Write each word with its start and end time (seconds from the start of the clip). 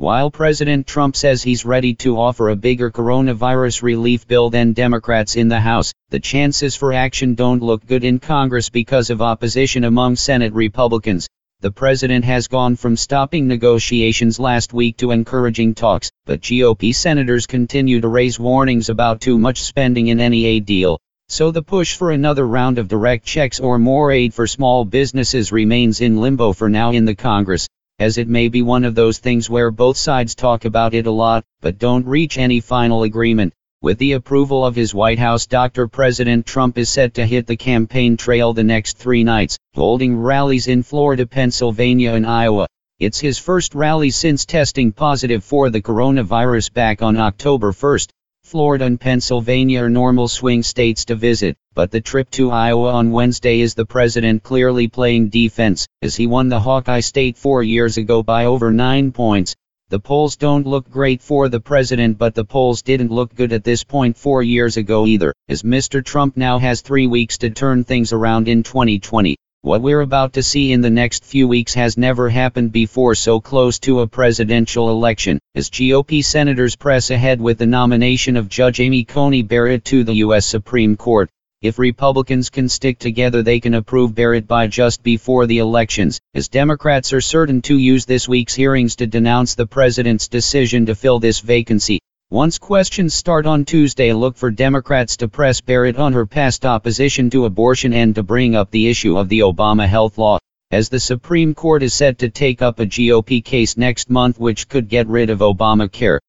While 0.00 0.30
President 0.30 0.86
Trump 0.86 1.14
says 1.14 1.42
he's 1.42 1.66
ready 1.66 1.92
to 1.96 2.16
offer 2.18 2.48
a 2.48 2.56
bigger 2.56 2.90
coronavirus 2.90 3.82
relief 3.82 4.26
bill 4.26 4.48
than 4.48 4.72
Democrats 4.72 5.36
in 5.36 5.48
the 5.48 5.60
House, 5.60 5.92
the 6.08 6.18
chances 6.18 6.74
for 6.74 6.94
action 6.94 7.34
don't 7.34 7.62
look 7.62 7.86
good 7.86 8.02
in 8.02 8.18
Congress 8.18 8.70
because 8.70 9.10
of 9.10 9.20
opposition 9.20 9.84
among 9.84 10.16
Senate 10.16 10.54
Republicans. 10.54 11.28
The 11.60 11.70
president 11.70 12.24
has 12.24 12.48
gone 12.48 12.76
from 12.76 12.96
stopping 12.96 13.46
negotiations 13.46 14.40
last 14.40 14.72
week 14.72 14.96
to 14.96 15.10
encouraging 15.10 15.74
talks, 15.74 16.10
but 16.24 16.40
GOP 16.40 16.94
senators 16.94 17.46
continue 17.46 18.00
to 18.00 18.08
raise 18.08 18.40
warnings 18.40 18.88
about 18.88 19.20
too 19.20 19.38
much 19.38 19.60
spending 19.60 20.06
in 20.06 20.18
any 20.18 20.46
aid 20.46 20.64
deal. 20.64 20.98
So 21.28 21.50
the 21.50 21.62
push 21.62 21.94
for 21.94 22.10
another 22.10 22.46
round 22.46 22.78
of 22.78 22.88
direct 22.88 23.26
checks 23.26 23.60
or 23.60 23.78
more 23.78 24.12
aid 24.12 24.32
for 24.32 24.46
small 24.46 24.86
businesses 24.86 25.52
remains 25.52 26.00
in 26.00 26.22
limbo 26.22 26.54
for 26.54 26.70
now 26.70 26.90
in 26.90 27.04
the 27.04 27.14
Congress 27.14 27.68
as 28.00 28.16
it 28.16 28.28
may 28.28 28.48
be 28.48 28.62
one 28.62 28.84
of 28.84 28.94
those 28.94 29.18
things 29.18 29.50
where 29.50 29.70
both 29.70 29.96
sides 29.98 30.34
talk 30.34 30.64
about 30.64 30.94
it 30.94 31.06
a 31.06 31.10
lot, 31.10 31.44
but 31.60 31.78
don't 31.78 32.06
reach 32.06 32.38
any 32.38 32.58
final 32.58 33.02
agreement. 33.02 33.52
With 33.82 33.98
the 33.98 34.12
approval 34.12 34.64
of 34.64 34.74
his 34.74 34.94
White 34.94 35.18
House 35.18 35.46
Dr. 35.46 35.86
President 35.86 36.46
Trump 36.46 36.78
is 36.78 36.88
set 36.88 37.12
to 37.14 37.26
hit 37.26 37.46
the 37.46 37.56
campaign 37.56 38.16
trail 38.16 38.54
the 38.54 38.64
next 38.64 38.96
three 38.96 39.22
nights, 39.22 39.58
holding 39.74 40.18
rallies 40.18 40.66
in 40.66 40.82
Florida, 40.82 41.26
Pennsylvania 41.26 42.14
and 42.14 42.26
Iowa. 42.26 42.66
It's 42.98 43.20
his 43.20 43.38
first 43.38 43.74
rally 43.74 44.10
since 44.10 44.46
testing 44.46 44.92
positive 44.92 45.44
for 45.44 45.68
the 45.68 45.82
coronavirus 45.82 46.72
back 46.72 47.02
on 47.02 47.18
October 47.18 47.72
1st. 47.72 48.08
Florida 48.50 48.84
and 48.84 48.98
Pennsylvania 48.98 49.84
are 49.84 49.88
normal 49.88 50.26
swing 50.26 50.64
states 50.64 51.04
to 51.04 51.14
visit, 51.14 51.56
but 51.72 51.92
the 51.92 52.00
trip 52.00 52.28
to 52.32 52.50
Iowa 52.50 52.90
on 52.90 53.12
Wednesday 53.12 53.60
is 53.60 53.74
the 53.74 53.86
president 53.86 54.42
clearly 54.42 54.88
playing 54.88 55.28
defense, 55.28 55.86
as 56.02 56.16
he 56.16 56.26
won 56.26 56.48
the 56.48 56.58
Hawkeye 56.58 56.98
State 56.98 57.36
four 57.36 57.62
years 57.62 57.96
ago 57.96 58.24
by 58.24 58.46
over 58.46 58.72
nine 58.72 59.12
points. 59.12 59.54
The 59.90 60.00
polls 60.00 60.34
don't 60.34 60.66
look 60.66 60.90
great 60.90 61.22
for 61.22 61.48
the 61.48 61.60
president 61.60 62.18
but 62.18 62.34
the 62.34 62.44
polls 62.44 62.82
didn't 62.82 63.12
look 63.12 63.32
good 63.36 63.52
at 63.52 63.62
this 63.62 63.84
point 63.84 64.16
four 64.16 64.42
years 64.42 64.76
ago 64.76 65.06
either, 65.06 65.32
as 65.48 65.62
Mr. 65.62 66.04
Trump 66.04 66.36
now 66.36 66.58
has 66.58 66.80
three 66.80 67.06
weeks 67.06 67.38
to 67.38 67.50
turn 67.50 67.84
things 67.84 68.12
around 68.12 68.48
in 68.48 68.64
2020. 68.64 69.36
What 69.62 69.82
we're 69.82 70.00
about 70.00 70.32
to 70.32 70.42
see 70.42 70.72
in 70.72 70.80
the 70.80 70.88
next 70.88 71.22
few 71.22 71.46
weeks 71.46 71.74
has 71.74 71.98
never 71.98 72.30
happened 72.30 72.72
before 72.72 73.14
so 73.14 73.40
close 73.40 73.78
to 73.80 74.00
a 74.00 74.06
presidential 74.06 74.88
election, 74.88 75.38
as 75.54 75.68
GOP 75.68 76.24
senators 76.24 76.76
press 76.76 77.10
ahead 77.10 77.42
with 77.42 77.58
the 77.58 77.66
nomination 77.66 78.38
of 78.38 78.48
Judge 78.48 78.80
Amy 78.80 79.04
Coney 79.04 79.42
Barrett 79.42 79.84
to 79.84 80.02
the 80.02 80.14
U.S. 80.14 80.46
Supreme 80.46 80.96
Court. 80.96 81.28
If 81.60 81.78
Republicans 81.78 82.48
can 82.48 82.70
stick 82.70 82.98
together 82.98 83.42
they 83.42 83.60
can 83.60 83.74
approve 83.74 84.14
Barrett 84.14 84.48
by 84.48 84.66
just 84.66 85.02
before 85.02 85.46
the 85.46 85.58
elections, 85.58 86.18
as 86.32 86.48
Democrats 86.48 87.12
are 87.12 87.20
certain 87.20 87.60
to 87.60 87.76
use 87.76 88.06
this 88.06 88.26
week's 88.26 88.54
hearings 88.54 88.96
to 88.96 89.06
denounce 89.06 89.56
the 89.56 89.66
president's 89.66 90.26
decision 90.26 90.86
to 90.86 90.94
fill 90.94 91.18
this 91.18 91.40
vacancy. 91.40 92.00
Once 92.32 92.58
questions 92.58 93.12
start 93.12 93.44
on 93.44 93.64
Tuesday, 93.64 94.12
look 94.12 94.36
for 94.36 94.52
Democrats 94.52 95.16
to 95.16 95.26
press 95.26 95.60
Barrett 95.60 95.96
on 95.96 96.12
her 96.12 96.24
past 96.24 96.64
opposition 96.64 97.28
to 97.28 97.44
abortion 97.44 97.92
and 97.92 98.14
to 98.14 98.22
bring 98.22 98.54
up 98.54 98.70
the 98.70 98.88
issue 98.88 99.18
of 99.18 99.28
the 99.28 99.40
Obama 99.40 99.84
health 99.84 100.16
law, 100.16 100.38
as 100.70 100.88
the 100.88 101.00
Supreme 101.00 101.54
Court 101.54 101.82
is 101.82 101.92
set 101.92 102.18
to 102.18 102.30
take 102.30 102.62
up 102.62 102.78
a 102.78 102.86
GOP 102.86 103.44
case 103.44 103.76
next 103.76 104.10
month 104.10 104.38
which 104.38 104.68
could 104.68 104.88
get 104.88 105.08
rid 105.08 105.28
of 105.28 105.40
Obamacare. 105.40 106.20